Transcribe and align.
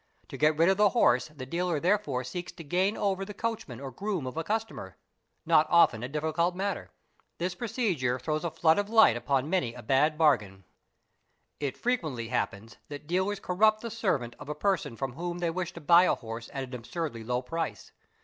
''T'o 0.27 0.39
get 0.39 0.57
rid 0.57 0.67
of 0.67 0.77
the 0.77 0.89
horse 0.97 1.27
the 1.27 1.45
dealer 1.45 1.79
therefore 1.79 2.23
seeks 2.23 2.51
to 2.51 2.63
gain 2.63 2.97
over 2.97 3.23
the 3.23 3.35
coachman 3.35 3.79
or 3.79 3.91
groom 3.91 4.25
of 4.25 4.35
a 4.35 4.43
customer,—not 4.43 5.67
often 5.69 6.01
a 6.01 6.09
difficult 6.09 6.55
matter. 6.55 6.89
This 7.37 7.53
procedure 7.53 8.17
throws 8.17 8.43
a 8.43 8.49
flood 8.49 8.79
of 8.79 8.89
light 8.89 9.15
upon 9.15 9.47
many 9.47 9.75
a 9.75 9.83
bad 9.83 10.17
bargain. 10.17 10.63
It 11.59 11.77
frequently 11.77 12.29
happens 12.29 12.77
that 12.89 13.05
dealers 13.05 13.39
corrupt 13.39 13.81
the 13.81 13.91
servant 13.91 14.35
of 14.39 14.49
a 14.49 14.55
person 14.55 14.95
from 14.95 15.13
whom 15.13 15.37
they 15.37 15.51
wish 15.51 15.71
to 15.73 15.81
buy 15.81 16.05
a 16.05 16.15
horse 16.15 16.49
at 16.51 16.63
an 16.63 16.73
absurdly 16.73 17.23
low 17.23 17.43
price. 17.43 17.91